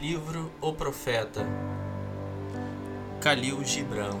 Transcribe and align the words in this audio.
Livro 0.00 0.52
O 0.60 0.72
Profeta 0.72 1.44
Khalil 3.20 3.64
Gibran. 3.64 4.16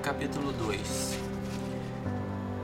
Capítulo 0.00 0.52
2 0.52 1.18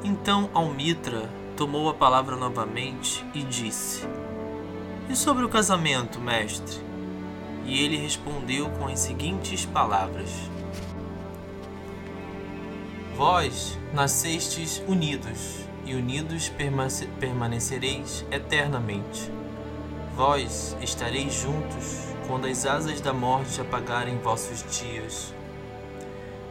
Então 0.04 0.48
Almitra 0.54 1.28
tomou 1.56 1.88
a 1.88 1.94
palavra 1.94 2.36
novamente 2.36 3.24
e 3.34 3.42
disse: 3.42 4.06
E 5.10 5.16
sobre 5.16 5.44
o 5.44 5.48
casamento, 5.48 6.20
mestre? 6.20 6.80
E 7.64 7.82
ele 7.82 7.96
respondeu 7.96 8.70
com 8.70 8.86
as 8.86 9.00
seguintes 9.00 9.66
palavras: 9.66 10.30
Vós 13.16 13.76
nascestes 13.92 14.80
unidos 14.86 15.67
e 15.88 15.94
unidos 15.94 16.52
permanecereis 17.18 18.24
eternamente. 18.30 19.32
Vós 20.14 20.76
estareis 20.82 21.32
juntos 21.32 22.00
quando 22.26 22.46
as 22.46 22.66
asas 22.66 23.00
da 23.00 23.14
morte 23.14 23.58
apagarem 23.58 24.18
vossos 24.18 24.62
dias. 24.78 25.34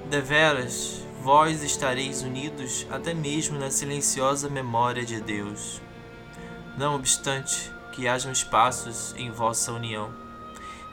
Deveras, 0.09 1.05
vós 1.21 1.61
estareis 1.61 2.23
unidos 2.23 2.87
até 2.89 3.13
mesmo 3.13 3.59
na 3.59 3.69
silenciosa 3.69 4.49
memória 4.49 5.05
de 5.05 5.21
Deus. 5.21 5.81
Não 6.75 6.95
obstante 6.95 7.71
que 7.91 8.07
hajam 8.07 8.31
espaços 8.31 9.13
em 9.17 9.29
vossa 9.29 9.71
união, 9.71 10.11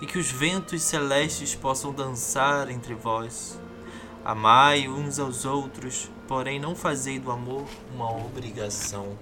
e 0.03 0.07
que 0.07 0.19
os 0.19 0.31
ventos 0.31 0.83
celestes 0.83 1.55
possam 1.55 1.93
dançar 1.93 2.71
entre 2.71 2.95
vós, 2.95 3.59
Amai 4.25 4.89
uns 4.89 5.19
aos 5.19 5.45
outros, 5.45 6.11
porém 6.27 6.59
não 6.59 6.75
fazei 6.75 7.19
do 7.19 7.31
amor 7.31 7.67
uma 7.95 8.11
obrigação. 8.11 9.19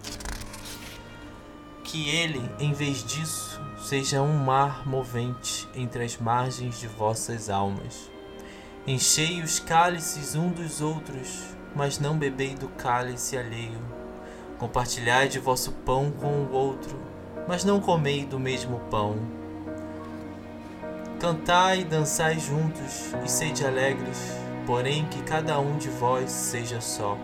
Que 1.82 2.08
ele, 2.08 2.40
em 2.60 2.72
vez 2.72 3.02
disso, 3.02 3.60
seja 3.78 4.22
um 4.22 4.38
mar 4.38 4.86
movente 4.86 5.68
entre 5.74 6.04
as 6.04 6.16
margens 6.18 6.78
de 6.78 6.86
vossas 6.86 7.50
almas. 7.50 8.08
Enchei 8.86 9.42
os 9.42 9.58
cálices 9.58 10.36
um 10.36 10.50
dos 10.50 10.80
outros, 10.80 11.46
mas 11.74 11.98
não 11.98 12.16
bebei 12.16 12.54
do 12.54 12.68
cálice 12.68 13.36
alheio. 13.36 13.82
Compartilhai 14.56 15.26
de 15.26 15.40
vosso 15.40 15.72
pão 15.84 16.12
com 16.12 16.44
o 16.44 16.52
outro, 16.52 16.96
mas 17.48 17.64
não 17.64 17.80
comei 17.80 18.24
do 18.24 18.38
mesmo 18.38 18.78
pão. 18.88 19.16
Cantai 21.18 21.80
e 21.80 21.84
dançai 21.84 22.38
juntos, 22.38 23.12
e 23.24 23.28
sede 23.28 23.66
alegres 23.66 24.40
porém 24.66 25.06
que 25.06 25.22
cada 25.22 25.58
um 25.58 25.76
de 25.76 25.88
vós 25.88 26.30
seja 26.30 26.80
só. 26.80 27.16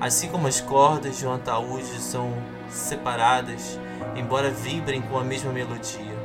Assim 0.00 0.28
como 0.28 0.46
as 0.46 0.60
cordas 0.60 1.18
de 1.18 1.26
um 1.26 1.32
ataúde 1.32 2.00
são 2.00 2.32
separadas, 2.68 3.78
embora 4.14 4.50
vibrem 4.50 5.00
com 5.02 5.18
a 5.18 5.24
mesma 5.24 5.52
melodia. 5.52 6.16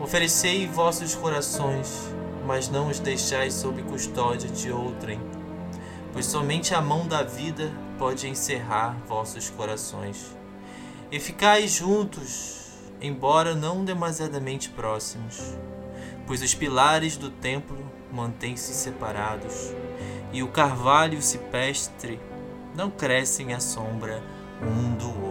Oferecei 0.00 0.66
vossos 0.66 1.14
corações, 1.14 2.08
mas 2.46 2.68
não 2.68 2.88
os 2.88 2.98
deixais 2.98 3.54
sob 3.54 3.82
custódia 3.82 4.48
de 4.48 4.70
outrem, 4.70 5.20
pois 6.12 6.26
somente 6.26 6.74
a 6.74 6.80
mão 6.80 7.06
da 7.06 7.22
vida 7.22 7.70
pode 7.98 8.28
encerrar 8.28 8.96
vossos 9.06 9.50
corações. 9.50 10.36
E 11.10 11.18
ficai 11.18 11.66
juntos, 11.66 12.70
embora 13.00 13.54
não 13.54 13.84
demasiadamente 13.84 14.70
próximos, 14.70 15.56
pois 16.28 16.42
os 16.42 16.54
pilares 16.54 17.16
do 17.16 17.30
templo 17.30 17.78
mantêm-se 18.12 18.74
separados, 18.74 19.74
e 20.30 20.42
o 20.42 20.48
carvalho 20.48 21.22
cipestre 21.22 22.20
não 22.76 22.90
crescem 22.90 23.54
à 23.54 23.60
sombra 23.60 24.22
um 24.62 24.94
do 24.94 25.08
outro. 25.08 25.27